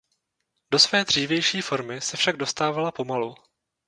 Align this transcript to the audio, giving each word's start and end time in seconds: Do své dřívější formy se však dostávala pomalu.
Do 0.71 0.79
své 0.79 1.05
dřívější 1.05 1.61
formy 1.61 2.01
se 2.01 2.17
však 2.17 2.37
dostávala 2.37 2.91
pomalu. 2.91 3.35